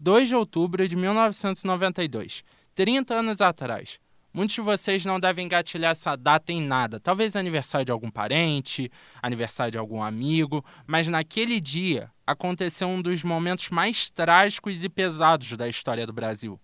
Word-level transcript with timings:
2 0.00 0.28
de 0.28 0.36
outubro 0.36 0.86
de 0.86 0.94
1992, 0.94 2.44
30 2.72 3.14
anos 3.14 3.40
atrás. 3.40 3.98
Muitos 4.32 4.54
de 4.54 4.60
vocês 4.60 5.04
não 5.04 5.18
devem 5.18 5.46
engatilhar 5.46 5.90
essa 5.90 6.14
data 6.14 6.52
em 6.52 6.62
nada, 6.62 7.00
talvez 7.00 7.34
aniversário 7.34 7.84
de 7.84 7.90
algum 7.90 8.08
parente, 8.08 8.92
aniversário 9.20 9.72
de 9.72 9.78
algum 9.78 10.00
amigo, 10.00 10.64
mas 10.86 11.08
naquele 11.08 11.60
dia 11.60 12.12
aconteceu 12.24 12.86
um 12.86 13.02
dos 13.02 13.24
momentos 13.24 13.70
mais 13.70 14.08
trágicos 14.08 14.84
e 14.84 14.88
pesados 14.88 15.56
da 15.56 15.68
história 15.68 16.06
do 16.06 16.12
Brasil. 16.12 16.60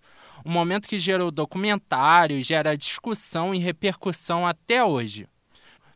Um 0.46 0.53
momento 0.53 0.87
que 0.87 1.01
gerou 1.01 1.32
documentário, 1.32 2.41
gera 2.41 2.77
discussão 2.77 3.53
e 3.53 3.59
repercussão 3.59 4.46
até 4.46 4.85
hoje. 4.85 5.27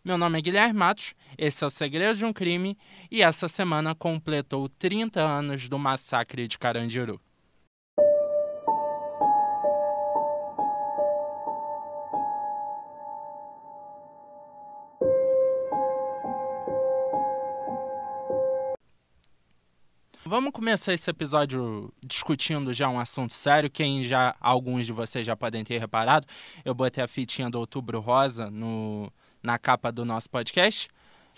Meu 0.04 0.18
nome 0.18 0.40
é 0.40 0.42
Guilherme 0.42 0.76
Matos, 0.76 1.14
esse 1.36 1.62
é 1.62 1.66
o 1.68 1.70
Segredo 1.70 2.18
de 2.18 2.24
um 2.24 2.32
Crime 2.32 2.76
e 3.08 3.22
essa 3.22 3.46
semana 3.46 3.94
completou 3.94 4.68
30 4.68 5.20
anos 5.20 5.68
do 5.68 5.78
massacre 5.78 6.48
de 6.48 6.58
Carandiru. 6.58 7.20
Vamos 20.38 20.52
começar 20.52 20.94
esse 20.94 21.10
episódio 21.10 21.92
discutindo 22.00 22.72
já 22.72 22.88
um 22.88 23.00
assunto 23.00 23.34
sério. 23.34 23.68
Quem 23.68 24.04
já, 24.04 24.36
alguns 24.40 24.86
de 24.86 24.92
vocês 24.92 25.26
já 25.26 25.34
podem 25.34 25.64
ter 25.64 25.80
reparado, 25.80 26.28
eu 26.64 26.72
botei 26.72 27.02
a 27.02 27.08
fitinha 27.08 27.50
do 27.50 27.58
Outubro 27.58 27.98
Rosa 27.98 28.48
no, 28.48 29.12
na 29.42 29.58
capa 29.58 29.90
do 29.90 30.04
nosso 30.04 30.30
podcast. 30.30 30.88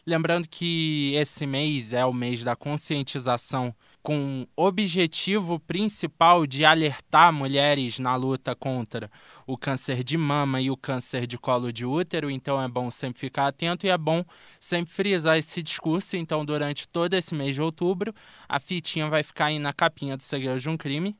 Lembrando 0.07 0.47
que 0.47 1.15
esse 1.15 1.47
mês 1.47 1.95
é 1.95 2.05
o 2.05 2.13
mês 2.13 2.45
da 2.45 2.55
conscientização 2.55 3.75
com 4.03 4.47
objetivo 4.57 5.59
principal 5.61 6.47
de 6.47 6.65
alertar 6.65 7.33
mulheres 7.33 7.99
na 7.99 8.17
luta 8.17 8.55
contra 8.55 9.11
o 9.47 9.57
câncer 9.57 10.03
de 10.03 10.17
mama 10.17 10.61
e 10.61 10.71
o 10.71 10.77
câncer 10.77 11.27
de 11.27 11.37
colo 11.37 11.73
de 11.73 11.85
útero, 11.85 12.31
então 12.31 12.63
é 12.63 12.69
bom 12.69 12.91
sempre 12.91 13.21
ficar 13.21 13.49
atento 13.49 13.87
e 13.87 13.91
é 13.91 13.99
bom 13.99 14.25
sempre 14.59 14.93
frisar 14.93 15.37
esse 15.37 15.63
discurso. 15.63 16.17
Então, 16.17 16.45
durante 16.45 16.89
todo 16.89 17.15
esse 17.15 17.35
mês 17.35 17.55
de 17.55 17.61
outubro, 17.61 18.15
a 18.49 18.59
fitinha 18.59 19.09
vai 19.09 19.23
ficar 19.23 19.47
aí 19.47 19.59
na 19.59 19.73
capinha 19.73 20.17
do 20.17 20.23
Segredo 20.23 20.61
de 20.61 20.69
um 20.69 20.77
Crime. 20.77 21.17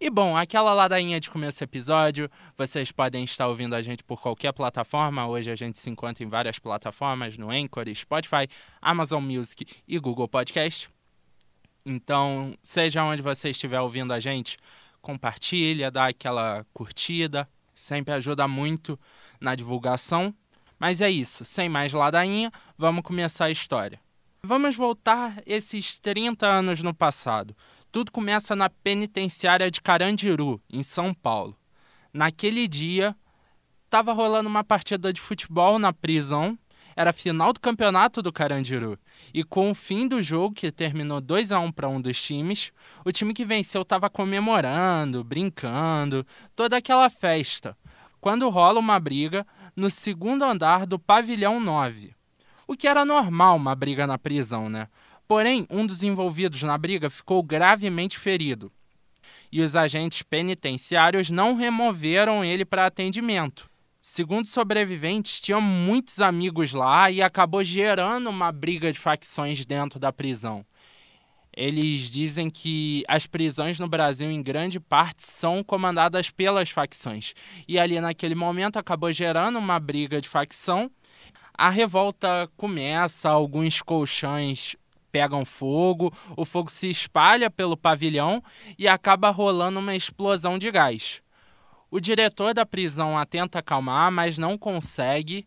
E 0.00 0.10
bom, 0.10 0.36
aquela 0.36 0.74
ladainha 0.74 1.20
de 1.20 1.30
começo 1.30 1.60
do 1.60 1.62
episódio, 1.62 2.28
vocês 2.56 2.90
podem 2.90 3.24
estar 3.24 3.46
ouvindo 3.46 3.74
a 3.74 3.80
gente 3.80 4.02
por 4.02 4.20
qualquer 4.20 4.52
plataforma. 4.52 5.26
Hoje 5.26 5.50
a 5.50 5.54
gente 5.54 5.78
se 5.78 5.88
encontra 5.88 6.24
em 6.24 6.28
várias 6.28 6.58
plataformas, 6.58 7.38
no 7.38 7.50
Anchor, 7.50 7.84
Spotify, 7.94 8.48
Amazon 8.82 9.22
Music 9.22 9.64
e 9.86 9.98
Google 9.98 10.28
Podcast. 10.28 10.93
Então, 11.86 12.54
seja 12.62 13.04
onde 13.04 13.20
você 13.20 13.50
estiver 13.50 13.80
ouvindo 13.80 14.12
a 14.12 14.20
gente, 14.20 14.56
compartilha, 15.02 15.90
dá 15.90 16.06
aquela 16.06 16.64
curtida, 16.72 17.48
sempre 17.74 18.14
ajuda 18.14 18.48
muito 18.48 18.98
na 19.40 19.54
divulgação. 19.54 20.34
Mas 20.78 21.00
é 21.00 21.10
isso, 21.10 21.44
sem 21.44 21.68
mais 21.68 21.92
ladainha, 21.92 22.50
vamos 22.76 23.02
começar 23.02 23.46
a 23.46 23.50
história. 23.50 24.00
Vamos 24.42 24.76
voltar 24.76 25.42
esses 25.46 25.98
30 25.98 26.46
anos 26.46 26.82
no 26.82 26.94
passado. 26.94 27.56
Tudo 27.92 28.10
começa 28.10 28.56
na 28.56 28.68
penitenciária 28.68 29.70
de 29.70 29.80
Carandiru, 29.80 30.60
em 30.70 30.82
São 30.82 31.14
Paulo. 31.14 31.56
Naquele 32.12 32.66
dia, 32.66 33.16
estava 33.84 34.12
rolando 34.12 34.48
uma 34.48 34.64
partida 34.64 35.12
de 35.12 35.20
futebol 35.20 35.78
na 35.78 35.92
prisão 35.92 36.58
era 36.96 37.10
a 37.10 37.12
final 37.12 37.52
do 37.52 37.60
campeonato 37.60 38.22
do 38.22 38.32
Carandiru. 38.32 38.98
E 39.32 39.42
com 39.42 39.70
o 39.70 39.74
fim 39.74 40.06
do 40.06 40.22
jogo, 40.22 40.54
que 40.54 40.70
terminou 40.70 41.20
2 41.20 41.52
a 41.52 41.58
1 41.58 41.72
para 41.72 41.88
um 41.88 42.00
dos 42.00 42.20
times, 42.20 42.72
o 43.04 43.12
time 43.12 43.34
que 43.34 43.44
venceu 43.44 43.82
estava 43.82 44.08
comemorando, 44.10 45.24
brincando, 45.24 46.26
toda 46.54 46.76
aquela 46.76 47.10
festa. 47.10 47.76
Quando 48.20 48.48
rola 48.48 48.80
uma 48.80 48.98
briga 48.98 49.46
no 49.76 49.90
segundo 49.90 50.44
andar 50.44 50.86
do 50.86 50.98
pavilhão 50.98 51.60
9. 51.60 52.14
O 52.66 52.76
que 52.76 52.88
era 52.88 53.04
normal 53.04 53.56
uma 53.56 53.74
briga 53.74 54.06
na 54.06 54.16
prisão, 54.16 54.68
né? 54.68 54.88
Porém, 55.26 55.66
um 55.70 55.86
dos 55.86 56.02
envolvidos 56.02 56.62
na 56.62 56.76
briga 56.78 57.10
ficou 57.10 57.42
gravemente 57.42 58.18
ferido. 58.18 58.72
E 59.50 59.60
os 59.60 59.76
agentes 59.76 60.22
penitenciários 60.22 61.30
não 61.30 61.54
removeram 61.54 62.44
ele 62.44 62.64
para 62.64 62.86
atendimento. 62.86 63.70
Segundo 64.06 64.46
sobreviventes, 64.46 65.40
tinham 65.40 65.62
muitos 65.62 66.20
amigos 66.20 66.74
lá 66.74 67.10
e 67.10 67.22
acabou 67.22 67.64
gerando 67.64 68.28
uma 68.28 68.52
briga 68.52 68.92
de 68.92 68.98
facções 68.98 69.64
dentro 69.64 69.98
da 69.98 70.12
prisão. 70.12 70.62
Eles 71.56 72.10
dizem 72.10 72.50
que 72.50 73.02
as 73.08 73.26
prisões 73.26 73.80
no 73.80 73.88
Brasil, 73.88 74.30
em 74.30 74.42
grande 74.42 74.78
parte, 74.78 75.24
são 75.24 75.64
comandadas 75.64 76.28
pelas 76.28 76.68
facções. 76.68 77.32
E 77.66 77.78
ali, 77.78 77.98
naquele 77.98 78.34
momento, 78.34 78.78
acabou 78.78 79.10
gerando 79.10 79.58
uma 79.58 79.80
briga 79.80 80.20
de 80.20 80.28
facção. 80.28 80.90
A 81.54 81.70
revolta 81.70 82.46
começa, 82.58 83.30
alguns 83.30 83.80
colchões 83.80 84.76
pegam 85.10 85.46
fogo, 85.46 86.12
o 86.36 86.44
fogo 86.44 86.70
se 86.70 86.90
espalha 86.90 87.50
pelo 87.50 87.74
pavilhão 87.74 88.44
e 88.78 88.86
acaba 88.86 89.30
rolando 89.30 89.78
uma 89.78 89.96
explosão 89.96 90.58
de 90.58 90.70
gás. 90.70 91.23
O 91.94 92.00
diretor 92.00 92.52
da 92.52 92.66
prisão 92.66 93.16
a 93.16 93.24
tenta 93.24 93.60
acalmar, 93.60 94.10
mas 94.10 94.36
não 94.36 94.58
consegue. 94.58 95.46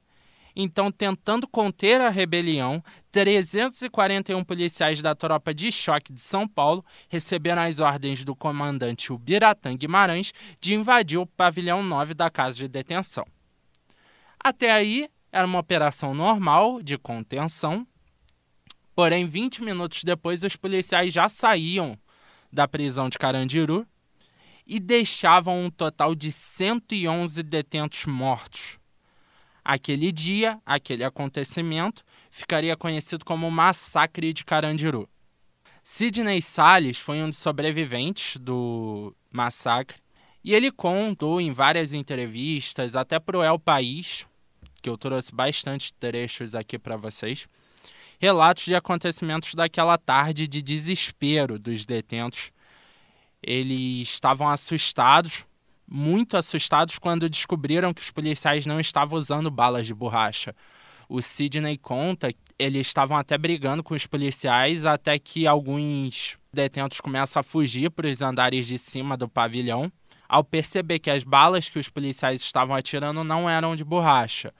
Então, 0.56 0.90
tentando 0.90 1.46
conter 1.46 2.00
a 2.00 2.09
rebelião, 2.09 2.81
341 3.12 4.46
policiais 4.46 5.02
da 5.02 5.13
tropa 5.13 5.53
de 5.53 5.69
choque 5.74 6.13
de 6.13 6.22
São 6.22 6.47
Paulo 6.47 6.86
receberam 7.09 7.63
as 7.63 7.81
ordens 7.81 8.24
do 8.24 8.34
comandante 8.34 9.12
Ubiratã 9.12 9.75
Guimarães 9.75 10.31
de 10.62 10.74
invadir 10.74 11.19
o 11.19 11.28
pavilhão 11.28 11.84
9 11.84 12.13
da 12.13 12.30
casa 12.30 12.56
de 12.56 12.69
detenção. 12.69 13.28
Até 14.40 14.72
aí, 14.72 15.09
era 15.30 15.46
uma 15.46 15.59
operação 15.59 16.13
normal 16.13 16.81
de 16.81 16.97
contenção. 16.97 17.86
Porém, 18.96 19.25
20 19.28 19.66
minutos 19.66 20.02
depois, 20.06 20.44
os 20.44 20.56
policiais 20.56 21.12
já 21.12 21.28
saíam 21.28 22.00
da 22.50 22.66
prisão 22.69 23.09
de 23.09 23.18
Carandiru 23.18 23.86
e 24.67 24.79
deixavam 24.79 25.63
um 25.66 25.69
total 25.69 26.13
de 26.13 26.31
111 26.31 27.41
detentos 27.41 28.05
mortos. 28.05 28.78
Aquele 29.63 30.11
dia, 30.11 30.59
aquele 30.66 31.03
acontecimento, 31.03 32.03
ficaria 32.29 32.75
conhecido 32.75 33.23
como 33.23 33.50
Massacre 33.50 34.33
de 34.33 34.44
Carandiru. 34.44 35.09
Sidney 35.83 36.41
Salles 36.41 36.97
foi 36.97 37.22
um 37.22 37.29
dos 37.29 37.38
sobreviventes 37.38 38.35
do 38.38 39.16
massacre 39.31 39.97
e 40.44 40.53
ele 40.53 40.69
contou 40.69 41.39
em 41.39 41.51
várias 41.51 41.94
entrevistas, 41.94 42.95
até 42.95 43.19
para 43.19 43.38
o 43.38 43.44
El 43.44 43.57
País, 43.57 44.27
que 44.81 44.89
eu 44.89 44.97
trouxe 44.97 45.33
bastante 45.33 45.94
trechos 45.94 46.56
aqui 46.56 46.77
para 46.77 46.97
vocês, 46.97 47.47
relatos 48.19 48.66
de 48.66 48.75
acontecimentos 48.75 49.53
daquela 49.53 49.97
tarde 49.97 50.47
de 50.47 50.61
desespero 50.61 51.57
dos 51.57 51.85
detentos 51.85 52.51
eles 53.42 54.09
estavam 54.09 54.50
assustados, 54.50 55.46
muito 55.88 56.36
assustados, 56.36 57.00
quando 57.00 57.30
descobriram 57.30 57.94
que 57.94 58.02
os 58.02 58.12
policiais 58.12 58.66
não 58.66 58.80
estavam 58.80 59.18
usando 59.18 59.50
balas 59.50 59.88
de 59.88 59.94
borracha. 59.94 60.56
O 61.08 61.22
Sidney 61.22 61.78
conta 61.78 62.34
que 62.34 62.40
eles 62.59 62.88
estavam 62.88 63.16
até 63.16 63.38
brigando 63.38 63.84
com 63.84 63.94
os 63.94 64.06
policiais 64.06 64.86
até 64.86 65.18
que 65.18 65.48
alguns 65.48 66.38
detentos 66.52 67.00
começam 67.00 67.40
a 67.40 67.44
fugir 67.44 67.90
para 67.90 68.08
os 68.08 68.22
andares 68.22 68.68
de 68.68 68.78
cima 68.78 69.16
do 69.16 69.30
pavilhão, 69.30 69.92
ao 70.28 70.44
perceber 70.44 71.00
que 71.00 71.09
as 71.09 71.24
balas 71.24 71.69
que 71.69 71.80
os 71.80 71.88
policiais 71.88 72.42
estavam 72.42 72.75
atirando 72.75 73.24
não 73.24 73.50
eram 73.50 73.75
de 73.75 73.84
borracha. 73.86 74.54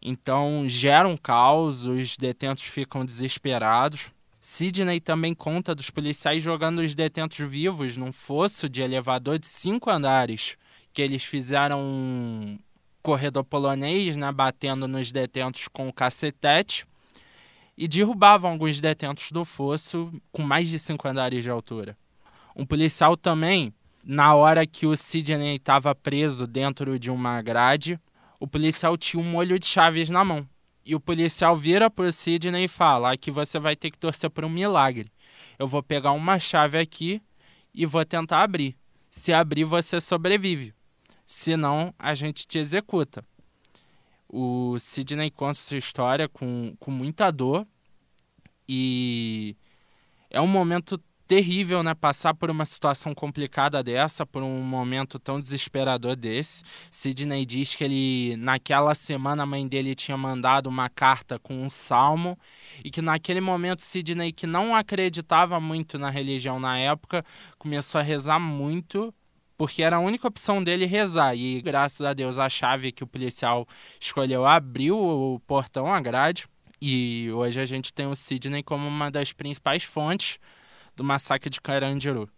Então 0.00 0.64
gera 0.66 1.06
um 1.06 1.16
caos, 1.16 1.84
os 1.84 2.16
detentos 2.16 2.64
ficam 2.64 3.04
desesperados. 3.04 4.10
Sidney 4.44 5.00
também 5.00 5.36
conta 5.36 5.72
dos 5.72 5.88
policiais 5.88 6.42
jogando 6.42 6.80
os 6.80 6.96
detentos 6.96 7.38
vivos 7.48 7.96
num 7.96 8.10
fosso 8.10 8.68
de 8.68 8.80
elevador 8.82 9.38
de 9.38 9.46
cinco 9.46 9.88
andares, 9.88 10.56
que 10.92 11.00
eles 11.00 11.22
fizeram 11.22 11.80
um 11.80 12.58
corredor 13.00 13.44
polonês, 13.44 14.16
né, 14.16 14.32
batendo 14.32 14.88
nos 14.88 15.12
detentos 15.12 15.68
com 15.68 15.86
o 15.86 15.92
cacetete 15.92 16.84
e 17.78 17.86
derrubavam 17.86 18.50
alguns 18.50 18.80
detentos 18.80 19.30
do 19.30 19.44
fosso 19.44 20.12
com 20.32 20.42
mais 20.42 20.68
de 20.68 20.80
cinco 20.80 21.06
andares 21.06 21.44
de 21.44 21.48
altura. 21.48 21.96
Um 22.56 22.66
policial 22.66 23.16
também, 23.16 23.72
na 24.04 24.34
hora 24.34 24.66
que 24.66 24.86
o 24.86 24.96
Sidney 24.96 25.54
estava 25.54 25.94
preso 25.94 26.48
dentro 26.48 26.98
de 26.98 27.12
uma 27.12 27.40
grade, 27.42 27.96
o 28.40 28.48
policial 28.48 28.96
tinha 28.96 29.22
um 29.22 29.30
molho 29.30 29.56
de 29.56 29.66
chaves 29.66 30.08
na 30.08 30.24
mão. 30.24 30.44
E 30.84 30.94
o 30.94 31.00
policial 31.00 31.56
vira 31.56 31.90
pro 31.90 32.10
Sidney 32.10 32.64
e 32.64 32.68
fala: 32.68 33.16
que 33.16 33.30
você 33.30 33.58
vai 33.58 33.76
ter 33.76 33.90
que 33.90 33.98
torcer 33.98 34.30
por 34.30 34.44
um 34.44 34.48
milagre. 34.48 35.12
Eu 35.58 35.68
vou 35.68 35.82
pegar 35.82 36.12
uma 36.12 36.38
chave 36.38 36.78
aqui 36.78 37.22
e 37.74 37.86
vou 37.86 38.04
tentar 38.04 38.42
abrir. 38.42 38.76
Se 39.10 39.32
abrir, 39.32 39.64
você 39.64 40.00
sobrevive. 40.00 40.74
Senão, 41.26 41.94
a 41.98 42.14
gente 42.14 42.46
te 42.46 42.58
executa. 42.58 43.24
O 44.28 44.78
Sidney 44.78 45.30
conta 45.30 45.54
sua 45.54 45.76
história 45.76 46.28
com, 46.28 46.74
com 46.80 46.90
muita 46.90 47.30
dor. 47.30 47.66
E 48.68 49.56
é 50.30 50.40
um 50.40 50.46
momento 50.46 51.00
terrível, 51.26 51.82
né? 51.82 51.94
Passar 51.94 52.34
por 52.34 52.50
uma 52.50 52.64
situação 52.64 53.14
complicada 53.14 53.82
dessa, 53.82 54.26
por 54.26 54.42
um 54.42 54.60
momento 54.60 55.18
tão 55.18 55.40
desesperador 55.40 56.16
desse. 56.16 56.62
Sidney 56.90 57.46
diz 57.46 57.74
que 57.74 57.84
ele, 57.84 58.36
naquela 58.36 58.94
semana, 58.94 59.42
a 59.42 59.46
mãe 59.46 59.66
dele 59.66 59.94
tinha 59.94 60.16
mandado 60.16 60.68
uma 60.68 60.88
carta 60.88 61.38
com 61.38 61.54
um 61.54 61.70
salmo 61.70 62.38
e 62.84 62.90
que 62.90 63.00
naquele 63.00 63.40
momento 63.40 63.82
Sidney, 63.82 64.32
que 64.32 64.46
não 64.46 64.74
acreditava 64.74 65.58
muito 65.60 65.98
na 65.98 66.10
religião 66.10 66.58
na 66.60 66.78
época, 66.78 67.24
começou 67.58 68.00
a 68.00 68.04
rezar 68.04 68.38
muito 68.38 69.14
porque 69.56 69.82
era 69.82 69.96
a 69.96 70.00
única 70.00 70.26
opção 70.26 70.62
dele 70.62 70.86
rezar. 70.86 71.36
E 71.36 71.62
graças 71.62 72.04
a 72.04 72.12
Deus 72.12 72.36
a 72.38 72.48
chave 72.48 72.90
que 72.90 73.04
o 73.04 73.06
policial 73.06 73.66
escolheu 74.00 74.44
abriu 74.44 74.98
o 74.98 75.40
portão, 75.46 75.86
a 75.86 76.00
grade. 76.00 76.46
E 76.80 77.30
hoje 77.30 77.60
a 77.60 77.64
gente 77.64 77.92
tem 77.92 78.06
o 78.06 78.16
Sidney 78.16 78.64
como 78.64 78.88
uma 78.88 79.08
das 79.08 79.32
principais 79.32 79.84
fontes 79.84 80.40
do 80.96 81.04
massacre 81.04 81.50
de 81.50 81.60
Carandiru. 81.60 82.28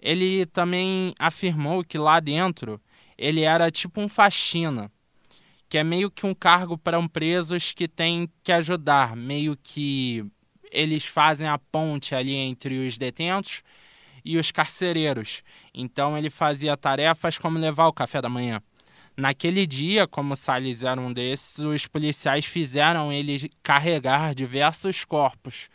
Ele 0.00 0.46
também 0.46 1.14
afirmou 1.18 1.84
que 1.84 1.98
lá 1.98 2.20
dentro 2.20 2.80
ele 3.16 3.42
era 3.42 3.70
tipo 3.70 4.00
um 4.00 4.08
faxina, 4.08 4.90
que 5.68 5.76
é 5.76 5.84
meio 5.84 6.10
que 6.10 6.24
um 6.24 6.34
cargo 6.34 6.78
para 6.78 6.98
um 6.98 7.08
presos 7.08 7.72
que 7.72 7.88
tem 7.88 8.30
que 8.42 8.52
ajudar, 8.52 9.16
meio 9.16 9.56
que 9.56 10.24
eles 10.70 11.04
fazem 11.04 11.48
a 11.48 11.58
ponte 11.58 12.14
ali 12.14 12.34
entre 12.34 12.86
os 12.86 12.96
detentos 12.96 13.62
e 14.24 14.38
os 14.38 14.50
carcereiros. 14.50 15.42
Então 15.74 16.16
ele 16.16 16.30
fazia 16.30 16.76
tarefas 16.76 17.38
como 17.38 17.58
levar 17.58 17.88
o 17.88 17.92
café 17.92 18.22
da 18.22 18.28
manhã. 18.28 18.62
Naquele 19.16 19.66
dia, 19.66 20.06
como 20.06 20.36
Salles 20.36 20.84
era 20.84 21.00
um 21.00 21.12
desses, 21.12 21.58
os 21.58 21.88
policiais 21.88 22.44
fizeram 22.44 23.12
ele 23.12 23.50
carregar 23.64 24.32
diversos 24.32 25.04
corpos 25.04 25.68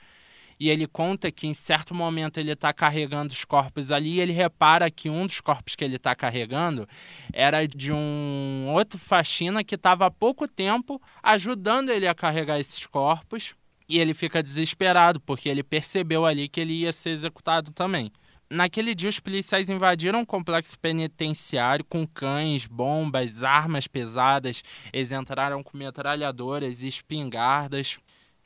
e 0.59 0.69
ele 0.69 0.87
conta 0.87 1.31
que 1.31 1.47
em 1.47 1.53
certo 1.53 1.93
momento 1.93 2.39
ele 2.39 2.51
está 2.51 2.73
carregando 2.73 3.33
os 3.33 3.45
corpos 3.45 3.91
ali 3.91 4.15
e 4.15 4.21
ele 4.21 4.33
repara 4.33 4.89
que 4.89 5.09
um 5.09 5.25
dos 5.25 5.39
corpos 5.41 5.75
que 5.75 5.83
ele 5.83 5.95
está 5.97 6.15
carregando 6.15 6.87
era 7.31 7.65
de 7.67 7.91
um 7.91 8.67
outro 8.69 8.97
faxina 8.97 9.63
que 9.63 9.75
estava 9.75 10.05
há 10.05 10.11
pouco 10.11 10.47
tempo 10.47 11.01
ajudando 11.21 11.89
ele 11.89 12.07
a 12.07 12.15
carregar 12.15 12.59
esses 12.59 12.85
corpos 12.85 13.55
e 13.87 13.99
ele 13.99 14.13
fica 14.13 14.41
desesperado 14.41 15.19
porque 15.19 15.49
ele 15.49 15.63
percebeu 15.63 16.25
ali 16.25 16.47
que 16.47 16.59
ele 16.59 16.73
ia 16.73 16.91
ser 16.91 17.09
executado 17.09 17.71
também. 17.71 18.11
Naquele 18.49 18.93
dia, 18.93 19.09
os 19.09 19.19
policiais 19.19 19.67
invadiram 19.67 20.21
o 20.21 20.25
complexo 20.27 20.77
penitenciário 20.77 21.83
com 21.83 22.05
cães, 22.05 22.67
bombas, 22.67 23.41
armas 23.41 23.87
pesadas. 23.87 24.63
Eles 24.91 25.11
entraram 25.11 25.63
com 25.63 25.75
metralhadoras 25.75 26.83
e 26.83 26.87
espingardas. 26.87 27.97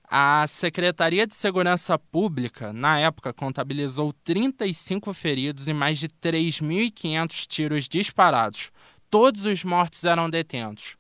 A 0.09 0.47
Secretaria 0.47 1.27
de 1.27 1.35
Segurança 1.35 1.99
Pública, 1.99 2.71
na 2.71 2.97
época, 2.97 3.33
contabilizou 3.33 4.13
35 4.23 5.11
feridos 5.13 5.67
e 5.67 5.73
mais 5.73 5.99
de 5.99 6.07
3.500 6.07 7.45
tiros 7.45 7.89
disparados. 7.89 8.71
Todos 9.09 9.43
os 9.43 9.65
mortos 9.65 10.05
eram 10.05 10.29
detentos. 10.29 10.95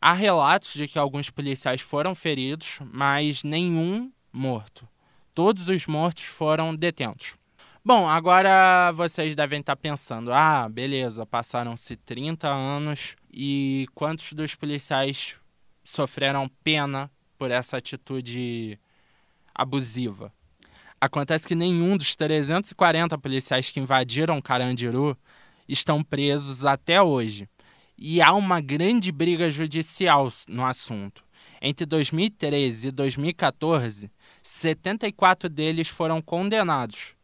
Há 0.00 0.12
relatos 0.12 0.72
de 0.74 0.86
que 0.86 1.00
alguns 1.00 1.30
policiais 1.30 1.80
foram 1.80 2.14
feridos, 2.14 2.78
mas 2.92 3.42
nenhum 3.42 4.12
morto. 4.32 4.88
Todos 5.34 5.68
os 5.68 5.88
mortos 5.88 6.22
foram 6.22 6.76
detentos. 6.76 7.34
Bom, 7.84 8.08
agora 8.08 8.92
vocês 8.92 9.34
devem 9.34 9.58
estar 9.58 9.74
pensando: 9.74 10.32
ah, 10.32 10.68
beleza, 10.68 11.26
passaram-se 11.26 11.96
30 11.96 12.46
anos 12.46 13.16
e 13.32 13.88
quantos 13.96 14.32
dos 14.32 14.54
policiais 14.54 15.34
sofreram 15.82 16.48
pena 16.62 17.10
por 17.42 17.50
essa 17.50 17.76
atitude 17.76 18.78
abusiva. 19.52 20.32
Acontece 21.00 21.48
que 21.48 21.56
nenhum 21.56 21.96
dos 21.96 22.14
340 22.14 23.18
policiais 23.18 23.68
que 23.68 23.80
invadiram 23.80 24.40
Carandiru 24.40 25.18
estão 25.68 26.04
presos 26.04 26.64
até 26.64 27.02
hoje. 27.02 27.48
E 27.98 28.22
há 28.22 28.32
uma 28.32 28.60
grande 28.60 29.10
briga 29.10 29.50
judicial 29.50 30.28
no 30.46 30.64
assunto. 30.64 31.24
Entre 31.60 31.84
2013 31.84 32.86
e 32.86 32.90
2014, 32.92 34.08
74 34.40 35.48
deles 35.48 35.88
foram 35.88 36.22
condenados 36.22 37.16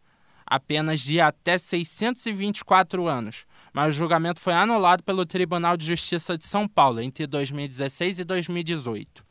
a 0.44 0.58
penas 0.58 0.98
de 0.98 1.20
até 1.20 1.56
624 1.56 3.06
anos, 3.06 3.44
mas 3.72 3.94
o 3.94 3.98
julgamento 3.98 4.40
foi 4.40 4.54
anulado 4.54 5.04
pelo 5.04 5.24
Tribunal 5.24 5.76
de 5.76 5.86
Justiça 5.86 6.36
de 6.36 6.44
São 6.44 6.66
Paulo 6.66 7.00
entre 7.00 7.24
2016 7.24 8.18
e 8.18 8.24
2018 8.24 9.27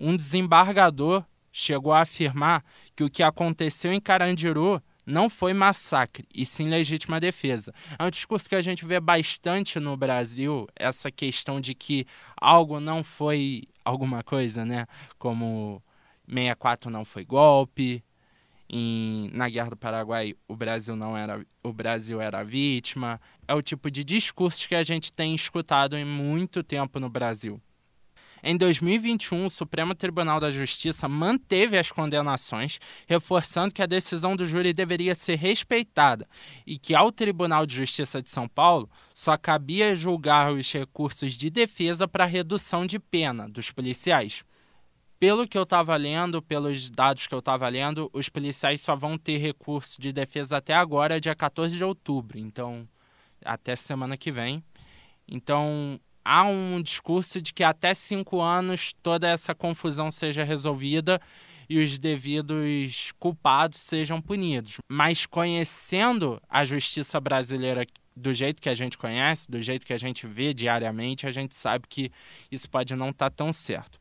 um 0.00 0.16
desembargador 0.16 1.24
chegou 1.52 1.92
a 1.92 2.00
afirmar 2.00 2.64
que 2.96 3.04
o 3.04 3.10
que 3.10 3.22
aconteceu 3.22 3.92
em 3.92 4.00
Carandiru 4.00 4.82
não 5.04 5.28
foi 5.28 5.52
massacre, 5.52 6.26
e 6.32 6.46
sim 6.46 6.68
legítima 6.68 7.18
defesa. 7.18 7.72
É 7.98 8.04
um 8.04 8.10
discurso 8.10 8.48
que 8.48 8.54
a 8.54 8.62
gente 8.62 8.84
vê 8.84 9.00
bastante 9.00 9.80
no 9.80 9.96
Brasil, 9.96 10.66
essa 10.76 11.10
questão 11.10 11.60
de 11.60 11.74
que 11.74 12.06
algo 12.40 12.78
não 12.78 13.02
foi 13.02 13.64
alguma 13.84 14.22
coisa, 14.22 14.64
né? 14.64 14.86
Como 15.18 15.82
64 16.28 16.90
não 16.90 17.04
foi 17.04 17.24
golpe, 17.24 18.04
na 19.32 19.48
Guerra 19.48 19.70
do 19.70 19.76
Paraguai 19.76 20.34
o 20.46 20.54
Brasil 20.54 20.94
não 20.94 21.16
era 21.16 21.44
o 21.62 21.72
Brasil 21.72 22.20
era 22.20 22.44
vítima. 22.44 23.20
É 23.48 23.54
o 23.54 23.62
tipo 23.62 23.90
de 23.90 24.04
discurso 24.04 24.68
que 24.68 24.74
a 24.74 24.82
gente 24.82 25.12
tem 25.12 25.34
escutado 25.34 25.96
em 25.96 26.04
muito 26.04 26.62
tempo 26.62 27.00
no 27.00 27.10
Brasil. 27.10 27.60
Em 28.42 28.56
2021, 28.56 29.46
o 29.46 29.50
Supremo 29.50 29.94
Tribunal 29.94 30.40
da 30.40 30.50
Justiça 30.50 31.08
manteve 31.08 31.76
as 31.76 31.90
condenações, 31.90 32.78
reforçando 33.06 33.74
que 33.74 33.82
a 33.82 33.86
decisão 33.86 34.34
do 34.34 34.46
júri 34.46 34.72
deveria 34.72 35.14
ser 35.14 35.36
respeitada 35.36 36.26
e 36.66 36.78
que 36.78 36.94
ao 36.94 37.12
Tribunal 37.12 37.66
de 37.66 37.76
Justiça 37.76 38.22
de 38.22 38.30
São 38.30 38.48
Paulo 38.48 38.88
só 39.14 39.36
cabia 39.36 39.94
julgar 39.94 40.52
os 40.52 40.72
recursos 40.72 41.34
de 41.34 41.50
defesa 41.50 42.08
para 42.08 42.24
redução 42.24 42.86
de 42.86 42.98
pena 42.98 43.48
dos 43.48 43.70
policiais. 43.70 44.42
Pelo 45.18 45.46
que 45.46 45.58
eu 45.58 45.64
estava 45.64 45.94
lendo, 45.96 46.40
pelos 46.40 46.88
dados 46.88 47.26
que 47.26 47.34
eu 47.34 47.40
estava 47.40 47.68
lendo, 47.68 48.08
os 48.10 48.30
policiais 48.30 48.80
só 48.80 48.96
vão 48.96 49.18
ter 49.18 49.36
recurso 49.36 50.00
de 50.00 50.14
defesa 50.14 50.56
até 50.56 50.72
agora, 50.72 51.20
dia 51.20 51.34
14 51.34 51.76
de 51.76 51.84
outubro. 51.84 52.38
Então, 52.38 52.88
até 53.44 53.76
semana 53.76 54.16
que 54.16 54.32
vem. 54.32 54.64
Então, 55.28 56.00
há 56.30 56.44
um 56.44 56.80
discurso 56.80 57.42
de 57.42 57.52
que 57.52 57.64
até 57.64 57.92
cinco 57.92 58.40
anos 58.40 58.92
toda 59.02 59.28
essa 59.28 59.52
confusão 59.52 60.12
seja 60.12 60.44
resolvida 60.44 61.20
e 61.68 61.82
os 61.82 61.98
devidos 61.98 63.10
culpados 63.18 63.80
sejam 63.80 64.22
punidos. 64.22 64.76
Mas 64.88 65.26
conhecendo 65.26 66.40
a 66.48 66.64
justiça 66.64 67.20
brasileira 67.20 67.84
do 68.14 68.32
jeito 68.32 68.62
que 68.62 68.68
a 68.68 68.74
gente 68.76 68.96
conhece, 68.96 69.50
do 69.50 69.60
jeito 69.60 69.84
que 69.84 69.92
a 69.92 69.98
gente 69.98 70.24
vê 70.24 70.54
diariamente, 70.54 71.26
a 71.26 71.32
gente 71.32 71.56
sabe 71.56 71.86
que 71.88 72.12
isso 72.48 72.70
pode 72.70 72.94
não 72.94 73.10
estar 73.10 73.28
tá 73.28 73.36
tão 73.36 73.52
certo. 73.52 73.98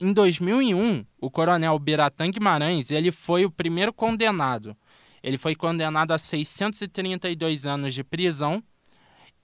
Em 0.00 0.12
2001, 0.12 1.06
o 1.20 1.30
coronel 1.30 1.78
Biratã 1.78 2.28
Guimarães 2.28 2.90
ele 2.90 3.12
foi 3.12 3.44
o 3.44 3.50
primeiro 3.50 3.92
condenado. 3.92 4.76
Ele 5.22 5.38
foi 5.38 5.54
condenado 5.54 6.10
a 6.10 6.18
632 6.18 7.64
anos 7.64 7.94
de 7.94 8.02
prisão 8.02 8.60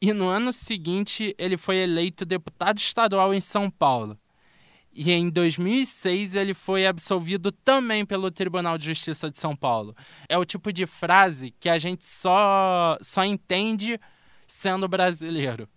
e 0.03 0.13
no 0.13 0.27
ano 0.27 0.53
seguinte 0.53 1.33
ele 1.39 1.57
foi 1.57 1.77
eleito 1.77 2.25
deputado 2.25 2.77
estadual 2.79 3.33
em 3.33 3.41
São 3.41 3.71
Paulo. 3.71 4.19
E 4.93 5.13
em 5.13 5.31
2006 5.31 6.35
ele 6.35 6.55
foi 6.55 6.89
absolvido 6.89 7.53
também 7.53 8.05
pelo 8.05 8.29
Tribunal 8.29 8.77
de 8.77 8.87
Justiça 8.87 9.31
de 9.31 9.39
São 9.39 9.55
Paulo. 9.55 9.95
É 10.29 10.37
o 10.37 10.45
tipo 10.45 10.73
de 10.73 10.87
frase 10.87 11.55
que 11.61 11.69
a 11.69 11.79
gente 11.79 12.05
só, 12.05 12.99
só 13.01 13.25
entende 13.25 13.97
sendo 14.45 14.89
brasileiro. 14.89 15.69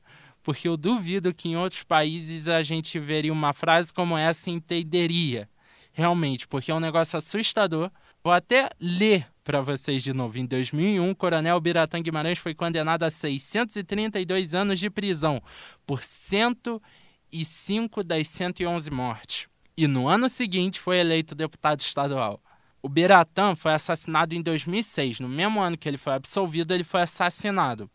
Porque 0.41 0.67
eu 0.67 0.75
duvido 0.75 1.31
que 1.31 1.49
em 1.49 1.55
outros 1.55 1.83
países 1.83 2.47
a 2.47 2.63
gente 2.63 2.97
veria 2.97 3.31
uma 3.31 3.53
frase 3.53 3.93
como 3.93 4.17
essa 4.17 4.49
e 4.49 4.53
entenderia. 4.53 5.47
Realmente, 5.93 6.47
porque 6.47 6.71
é 6.71 6.75
um 6.75 6.79
negócio 6.79 7.15
assustador. 7.15 7.91
Vou 8.25 8.33
até 8.33 8.71
ler 8.81 9.27
para 9.43 9.61
vocês 9.61 10.01
de 10.01 10.11
novo. 10.11 10.39
Em 10.39 10.47
2001, 10.47 11.11
o 11.11 11.15
coronel 11.15 11.61
Biratã 11.61 12.01
Guimarães 12.01 12.39
foi 12.39 12.55
condenado 12.55 13.03
a 13.03 13.11
632 13.11 14.55
anos 14.55 14.79
de 14.79 14.89
prisão 14.89 15.39
por 15.85 16.01
105 16.01 18.03
das 18.03 18.27
111 18.27 18.89
mortes. 18.89 19.47
E 19.77 19.85
no 19.85 20.07
ano 20.07 20.27
seguinte 20.27 20.79
foi 20.79 20.97
eleito 20.97 21.35
deputado 21.35 21.81
estadual. 21.81 22.41
O 22.81 22.89
Biratã 22.89 23.55
foi 23.55 23.73
assassinado 23.73 24.33
em 24.33 24.41
2006. 24.41 25.19
No 25.19 25.29
mesmo 25.29 25.61
ano 25.61 25.77
que 25.77 25.87
ele 25.87 25.99
foi 25.99 26.13
absolvido, 26.13 26.73
ele 26.73 26.83
foi 26.83 27.01
assassinado. 27.01 27.87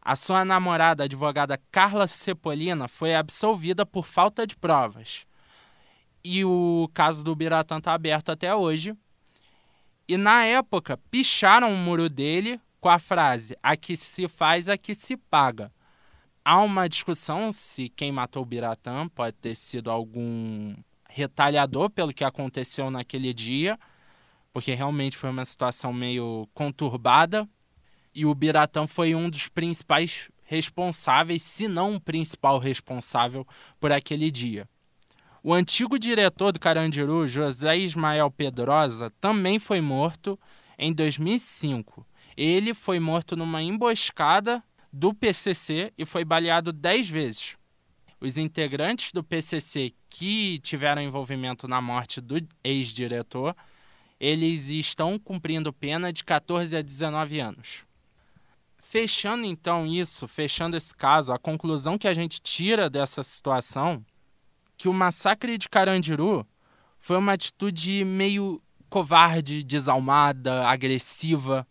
A 0.00 0.14
sua 0.14 0.44
namorada, 0.44 1.02
a 1.02 1.06
advogada 1.06 1.60
Carla 1.72 2.06
Cepolina, 2.06 2.86
foi 2.86 3.16
absolvida 3.16 3.84
por 3.84 4.06
falta 4.06 4.46
de 4.46 4.54
provas. 4.54 5.26
E 6.22 6.44
o 6.44 6.88
caso 6.94 7.24
do 7.24 7.34
Biratã 7.34 7.78
está 7.78 7.92
aberto 7.92 8.30
até 8.30 8.54
hoje. 8.54 8.96
E 10.06 10.16
na 10.16 10.44
época, 10.44 10.98
picharam 11.10 11.72
o 11.72 11.76
muro 11.76 12.10
dele 12.10 12.60
com 12.80 12.88
a 12.90 12.98
frase: 12.98 13.56
aqui 13.62 13.96
se 13.96 14.28
faz, 14.28 14.68
aqui 14.68 14.94
se 14.94 15.16
paga. 15.16 15.72
Há 16.44 16.60
uma 16.60 16.88
discussão 16.88 17.52
se 17.52 17.88
quem 17.88 18.12
matou 18.12 18.42
o 18.42 18.46
Biratã 18.46 19.08
pode 19.08 19.34
ter 19.36 19.54
sido 19.54 19.90
algum 19.90 20.74
retalhador 21.08 21.88
pelo 21.88 22.12
que 22.12 22.22
aconteceu 22.22 22.90
naquele 22.90 23.32
dia, 23.32 23.78
porque 24.52 24.74
realmente 24.74 25.16
foi 25.16 25.30
uma 25.30 25.44
situação 25.46 25.90
meio 25.90 26.46
conturbada 26.52 27.48
e 28.14 28.26
o 28.26 28.34
Biratã 28.34 28.86
foi 28.86 29.14
um 29.14 29.30
dos 29.30 29.48
principais 29.48 30.28
responsáveis, 30.44 31.42
se 31.42 31.66
não 31.66 31.94
o 31.94 32.00
principal 32.00 32.58
responsável 32.58 33.46
por 33.80 33.90
aquele 33.90 34.30
dia. 34.30 34.68
O 35.46 35.52
antigo 35.52 35.98
diretor 35.98 36.52
do 36.52 36.58
Carandiru, 36.58 37.28
José 37.28 37.76
Ismael 37.76 38.30
Pedrosa, 38.30 39.12
também 39.20 39.58
foi 39.58 39.78
morto 39.78 40.40
em 40.78 40.90
2005. 40.90 42.06
Ele 42.34 42.72
foi 42.72 42.98
morto 42.98 43.36
numa 43.36 43.62
emboscada 43.62 44.64
do 44.90 45.12
PCC 45.12 45.92
e 45.98 46.06
foi 46.06 46.24
baleado 46.24 46.72
dez 46.72 47.10
vezes. 47.10 47.58
Os 48.18 48.38
integrantes 48.38 49.12
do 49.12 49.22
PCC 49.22 49.92
que 50.08 50.60
tiveram 50.60 51.02
envolvimento 51.02 51.68
na 51.68 51.78
morte 51.78 52.22
do 52.22 52.40
ex-diretor, 52.64 53.54
eles 54.18 54.68
estão 54.70 55.18
cumprindo 55.18 55.74
pena 55.74 56.10
de 56.10 56.24
14 56.24 56.74
a 56.74 56.80
19 56.80 57.38
anos. 57.38 57.84
Fechando 58.78 59.44
então 59.44 59.86
isso, 59.86 60.26
fechando 60.26 60.74
esse 60.74 60.94
caso, 60.96 61.32
a 61.34 61.38
conclusão 61.38 61.98
que 61.98 62.08
a 62.08 62.14
gente 62.14 62.40
tira 62.40 62.88
dessa 62.88 63.22
situação 63.22 64.02
que 64.76 64.88
o 64.88 64.92
massacre 64.92 65.56
de 65.58 65.68
Carandiru 65.68 66.46
foi 66.98 67.16
uma 67.16 67.32
atitude 67.32 68.04
meio 68.04 68.62
covarde, 68.88 69.62
desalmada, 69.62 70.66
agressiva, 70.66 71.66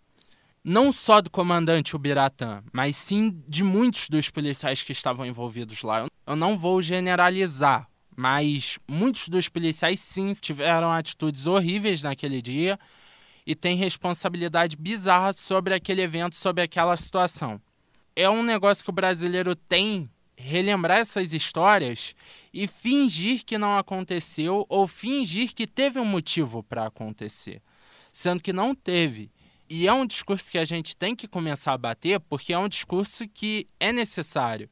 não 0.64 0.92
só 0.92 1.22
do 1.22 1.30
comandante 1.30 1.96
Ubiratã, 1.96 2.64
mas 2.72 2.96
sim 2.96 3.42
de 3.48 3.64
muitos 3.64 4.10
dos 4.10 4.30
policiais 4.30 4.84
que 4.84 4.92
estavam 4.92 5.26
envolvidos 5.26 5.82
lá. 5.82 6.08
Eu 6.26 6.36
não 6.36 6.58
vou 6.58 6.82
generalizar, 6.82 7.90
mas 8.16 8.80
muitos 8.88 9.28
dos 9.28 9.50
policiais 9.50 10.00
sim 10.00 10.32
tiveram 10.34 10.92
atitudes 10.92 11.48
horríveis 11.48 12.02
naquele 12.02 12.42
dia 12.42 12.80
e 13.46 13.54
tem 13.56 13.76
responsabilidade 13.76 14.78
bizarra 14.78 15.34
sobre 15.34 15.74
aquele 15.74 16.02
evento, 16.02 16.36
sobre 16.36 16.64
aquela 16.64 16.96
situação. 16.96 17.60
É 18.16 18.30
um 18.30 18.44
negócio 18.44 18.84
que 18.84 18.90
o 18.90 18.94
brasileiro 18.94 19.56
tem 19.56 20.10
relembrar 20.44 21.00
essas 21.00 21.32
histórias 21.34 22.14
e 22.54 22.68
fingir 22.68 23.44
que 23.46 23.58
não 23.58 23.78
aconteceu 23.78 24.66
ou 24.68 24.86
fingir 24.86 25.54
que 25.54 25.66
teve 25.66 26.00
um 26.00 26.06
motivo 26.06 26.62
para 26.62 26.86
acontecer, 26.86 27.62
sendo 28.12 28.44
que 28.44 28.52
não 28.52 28.76
teve. 28.76 29.32
E 29.70 29.88
é 29.88 29.94
um 29.94 30.06
discurso 30.06 30.52
que 30.52 30.58
a 30.58 30.66
gente 30.66 30.96
tem 30.96 31.16
que 31.16 31.28
começar 31.28 31.74
a 31.74 31.78
bater 31.78 32.20
porque 32.20 32.54
é 32.54 32.60
um 32.60 32.68
discurso 32.68 33.28
que 33.28 33.68
é 33.80 33.92
necessário. 33.92 34.70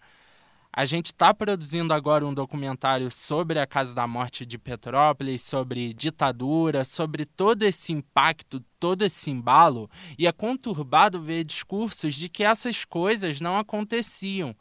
A 0.73 0.85
gente 0.85 1.07
está 1.07 1.33
produzindo 1.33 1.93
agora 1.93 2.25
um 2.25 2.33
documentário 2.33 3.11
sobre 3.11 3.59
a 3.59 3.67
Casa 3.67 3.93
da 3.93 4.07
Morte 4.07 4.45
de 4.45 4.57
Petrópolis, 4.57 5.41
sobre 5.41 5.93
ditadura, 5.93 6.85
sobre 6.85 7.25
todo 7.25 7.63
esse 7.63 7.91
impacto, 7.91 8.63
todo 8.79 9.03
esse 9.03 9.29
embalo, 9.29 9.89
e 10.17 10.27
é 10.27 10.31
conturbado 10.31 11.21
ver 11.21 11.43
discursos 11.43 12.15
de 12.15 12.29
que 12.29 12.43
essas 12.43 12.85
coisas 12.85 13.41
não 13.41 13.57
aconteciam 13.57 14.55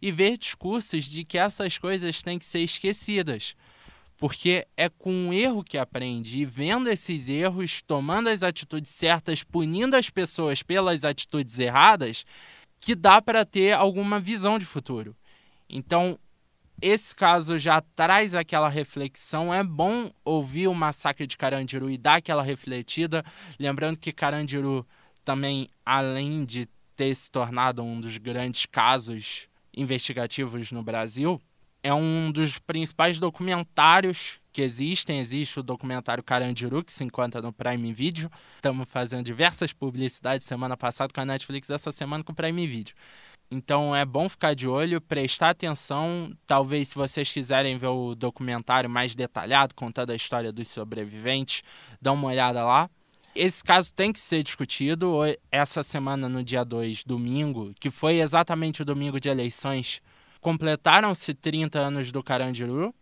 e 0.00 0.10
ver 0.10 0.36
discursos 0.36 1.04
de 1.04 1.24
que 1.24 1.38
essas 1.38 1.78
coisas 1.78 2.22
têm 2.22 2.38
que 2.38 2.44
ser 2.44 2.60
esquecidas. 2.60 3.54
Porque 4.16 4.66
é 4.76 4.88
com 4.88 5.28
o 5.28 5.32
erro 5.32 5.62
que 5.62 5.76
aprende, 5.76 6.38
e 6.38 6.44
vendo 6.44 6.88
esses 6.88 7.28
erros, 7.28 7.82
tomando 7.82 8.28
as 8.28 8.42
atitudes 8.42 8.90
certas, 8.92 9.42
punindo 9.42 9.94
as 9.94 10.08
pessoas 10.08 10.62
pelas 10.62 11.04
atitudes 11.04 11.58
erradas, 11.58 12.24
que 12.80 12.94
dá 12.94 13.20
para 13.20 13.44
ter 13.44 13.72
alguma 13.72 14.18
visão 14.18 14.58
de 14.58 14.64
futuro. 14.64 15.14
Então, 15.68 16.18
esse 16.80 17.14
caso 17.14 17.58
já 17.58 17.80
traz 17.80 18.34
aquela 18.34 18.68
reflexão. 18.68 19.52
É 19.52 19.62
bom 19.62 20.10
ouvir 20.24 20.68
o 20.68 20.74
massacre 20.74 21.26
de 21.26 21.36
Carandiru 21.36 21.90
e 21.90 21.96
dar 21.96 22.16
aquela 22.16 22.42
refletida. 22.42 23.24
Lembrando 23.58 23.98
que 23.98 24.12
Carandiru 24.12 24.86
também, 25.24 25.68
além 25.84 26.44
de 26.44 26.68
ter 26.94 27.14
se 27.14 27.30
tornado 27.30 27.82
um 27.82 28.00
dos 28.00 28.16
grandes 28.16 28.66
casos 28.66 29.48
investigativos 29.76 30.72
no 30.72 30.82
Brasil, 30.82 31.40
é 31.82 31.92
um 31.94 32.32
dos 32.32 32.58
principais 32.58 33.20
documentários 33.20 34.40
que 34.52 34.62
existem. 34.62 35.20
Existe 35.20 35.60
o 35.60 35.62
documentário 35.62 36.24
Carandiru, 36.24 36.82
que 36.82 36.92
se 36.92 37.04
encontra 37.04 37.40
no 37.40 37.52
Prime 37.52 37.92
Video. 37.92 38.30
Estamos 38.56 38.88
fazendo 38.88 39.24
diversas 39.24 39.72
publicidades 39.72 40.46
semana 40.46 40.76
passada 40.76 41.12
com 41.12 41.20
a 41.20 41.24
Netflix, 41.24 41.70
essa 41.70 41.92
semana 41.92 42.24
com 42.24 42.32
o 42.32 42.34
Prime 42.34 42.66
Video. 42.66 42.94
Então 43.50 43.94
é 43.94 44.04
bom 44.04 44.28
ficar 44.28 44.54
de 44.54 44.66
olho, 44.66 45.00
prestar 45.00 45.50
atenção. 45.50 46.32
Talvez, 46.46 46.88
se 46.88 46.94
vocês 46.96 47.30
quiserem 47.30 47.78
ver 47.78 47.86
o 47.86 48.16
documentário 48.16 48.90
mais 48.90 49.14
detalhado, 49.14 49.74
contando 49.74 50.10
a 50.10 50.16
história 50.16 50.50
dos 50.50 50.66
sobreviventes, 50.68 51.62
dá 52.02 52.10
uma 52.10 52.26
olhada 52.26 52.64
lá. 52.64 52.90
Esse 53.38 53.62
caso 53.62 53.92
tem 53.92 54.14
que 54.14 54.18
ser 54.18 54.42
discutido. 54.42 55.18
Essa 55.50 55.82
semana, 55.82 56.26
no 56.26 56.42
dia 56.42 56.64
2, 56.64 57.04
domingo, 57.04 57.74
que 57.78 57.90
foi 57.90 58.20
exatamente 58.20 58.80
o 58.80 58.84
domingo 58.84 59.20
de 59.20 59.28
eleições, 59.28 60.00
completaram-se 60.40 61.34
30 61.34 61.78
anos 61.78 62.10
do 62.10 62.22
Carandiru. 62.22 62.94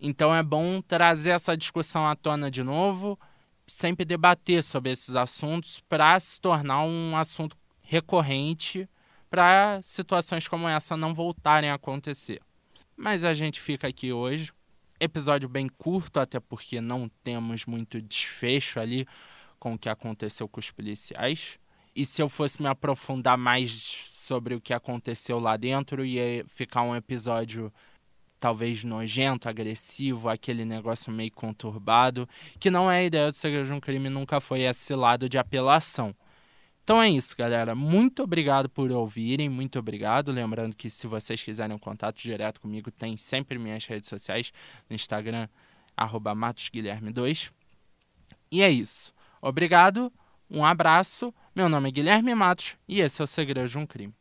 Então 0.00 0.34
é 0.34 0.42
bom 0.42 0.80
trazer 0.80 1.30
essa 1.30 1.54
discussão 1.54 2.08
à 2.08 2.16
tona 2.16 2.50
de 2.50 2.62
novo, 2.62 3.20
sempre 3.66 4.06
debater 4.06 4.62
sobre 4.62 4.92
esses 4.92 5.14
assuntos 5.14 5.80
para 5.86 6.18
se 6.18 6.40
tornar 6.40 6.82
um 6.84 7.14
assunto 7.14 7.54
recorrente 7.82 8.88
para 9.28 9.78
situações 9.82 10.48
como 10.48 10.66
essa 10.66 10.96
não 10.96 11.12
voltarem 11.12 11.68
a 11.68 11.74
acontecer. 11.74 12.40
Mas 12.96 13.24
a 13.24 13.34
gente 13.34 13.60
fica 13.60 13.88
aqui 13.88 14.10
hoje. 14.10 14.52
Episódio 14.98 15.50
bem 15.50 15.68
curto, 15.68 16.18
até 16.18 16.40
porque 16.40 16.80
não 16.80 17.10
temos 17.22 17.66
muito 17.66 18.00
desfecho 18.00 18.80
ali 18.80 19.06
com 19.62 19.74
o 19.74 19.78
que 19.78 19.88
aconteceu 19.88 20.48
com 20.48 20.58
os 20.58 20.72
policiais. 20.72 21.56
E 21.94 22.04
se 22.04 22.20
eu 22.20 22.28
fosse 22.28 22.60
me 22.60 22.66
aprofundar 22.66 23.38
mais 23.38 23.70
sobre 24.10 24.56
o 24.56 24.60
que 24.60 24.74
aconteceu 24.74 25.38
lá 25.38 25.56
dentro, 25.56 26.04
ia 26.04 26.44
ficar 26.48 26.82
um 26.82 26.96
episódio 26.96 27.72
talvez 28.40 28.82
nojento, 28.82 29.48
agressivo, 29.48 30.28
aquele 30.28 30.64
negócio 30.64 31.12
meio 31.12 31.30
conturbado, 31.30 32.28
que 32.58 32.70
não 32.70 32.90
é 32.90 32.98
a 32.98 33.04
ideia 33.04 33.30
do 33.30 33.36
Segredo 33.36 33.66
de 33.66 33.72
um 33.72 33.78
Crime, 33.78 34.08
nunca 34.08 34.40
foi 34.40 34.62
esse 34.62 34.96
lado 34.96 35.28
de 35.28 35.38
apelação. 35.38 36.12
Então 36.82 37.00
é 37.00 37.08
isso, 37.08 37.36
galera. 37.36 37.72
Muito 37.72 38.24
obrigado 38.24 38.68
por 38.68 38.90
ouvirem, 38.90 39.48
muito 39.48 39.78
obrigado. 39.78 40.32
Lembrando 40.32 40.74
que 40.74 40.90
se 40.90 41.06
vocês 41.06 41.40
quiserem 41.40 41.76
um 41.76 41.78
contato 41.78 42.20
direto 42.20 42.60
comigo, 42.60 42.90
tem 42.90 43.16
sempre 43.16 43.60
minhas 43.60 43.86
redes 43.86 44.08
sociais, 44.08 44.52
no 44.90 44.96
Instagram, 44.96 45.46
matosguilherme2. 45.96 47.52
E 48.50 48.60
é 48.60 48.68
isso. 48.68 49.14
Obrigado, 49.42 50.12
um 50.48 50.64
abraço. 50.64 51.34
Meu 51.52 51.68
nome 51.68 51.88
é 51.88 51.92
Guilherme 51.92 52.32
Matos 52.32 52.76
e 52.86 53.00
esse 53.00 53.20
é 53.20 53.24
o 53.24 53.26
Segredo 53.26 53.68
de 53.68 53.76
um 53.76 53.84
Crime. 53.84 54.14